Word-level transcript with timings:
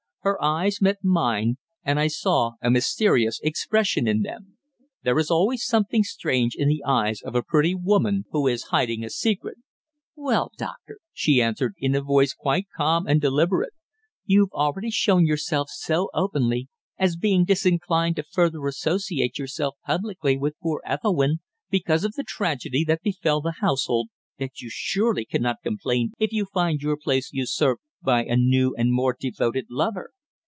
Her 0.23 0.39
eyes 0.39 0.81
met 0.83 0.97
mine, 1.03 1.57
and 1.83 1.99
I 1.99 2.05
saw 2.05 2.51
a 2.61 2.69
mysterious 2.69 3.39
expression 3.41 4.07
in 4.07 4.21
them. 4.21 4.55
There 5.01 5.17
is 5.17 5.31
always 5.31 5.65
something 5.65 6.03
strange 6.03 6.53
in 6.55 6.67
the 6.67 6.83
eyes 6.85 7.23
of 7.23 7.33
a 7.33 7.41
pretty 7.41 7.73
woman 7.73 8.25
who 8.29 8.45
is 8.47 8.65
hiding 8.65 9.03
a 9.03 9.09
secret. 9.09 9.57
"Well, 10.15 10.51
Doctor," 10.59 10.99
she 11.11 11.41
answered, 11.41 11.73
in 11.79 11.95
a 11.95 12.01
voice 12.03 12.35
quite 12.35 12.67
calm 12.77 13.07
and 13.07 13.19
deliberate, 13.19 13.73
"you've 14.23 14.51
already 14.53 14.91
shown 14.91 15.25
yourself 15.25 15.69
so 15.71 16.11
openly 16.13 16.67
as 16.99 17.17
being 17.17 17.43
disinclined 17.43 18.17
to 18.17 18.23
further 18.31 18.63
associate 18.67 19.39
yourself 19.39 19.73
publicly 19.87 20.37
with 20.37 20.53
poor 20.61 20.83
Ethelwynn, 20.85 21.39
because 21.71 22.03
of 22.03 22.13
the 22.13 22.23
tragedy 22.23 22.83
that 22.85 23.01
befell 23.01 23.41
the 23.41 23.55
household, 23.59 24.09
that 24.37 24.61
you 24.61 24.69
surely 24.71 25.25
cannot 25.25 25.63
complain 25.63 26.11
if 26.19 26.31
you 26.31 26.45
find 26.45 26.83
your 26.83 26.95
place 26.95 27.33
usurped 27.33 27.81
by 28.03 28.25
a 28.25 28.35
new 28.35 28.73
and 28.79 28.91
more 28.91 29.15
devoted 29.19 29.67
lover." 29.69 30.09